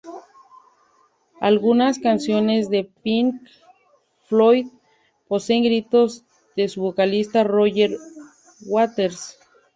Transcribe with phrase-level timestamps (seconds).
[1.41, 3.35] Algunas canciones de Pink
[4.25, 4.65] Floyd
[5.27, 6.23] poseen gritos
[6.55, 7.91] de su vocalista Roger
[8.65, 9.37] Waters.